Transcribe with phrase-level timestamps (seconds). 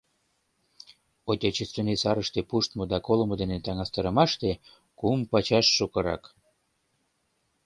[1.31, 4.51] Отечественный сарыште пуштмо да колымо дене таҥастарымаште—
[4.99, 6.23] кум пачаш шукырак.